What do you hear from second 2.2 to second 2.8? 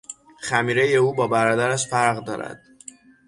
دارد.